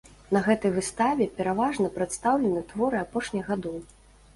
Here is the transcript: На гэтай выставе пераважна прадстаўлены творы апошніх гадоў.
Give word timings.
На 0.37 0.41
гэтай 0.47 0.73
выставе 0.77 1.29
пераважна 1.37 1.95
прадстаўлены 2.01 2.67
творы 2.75 3.05
апошніх 3.07 3.43
гадоў. 3.57 3.83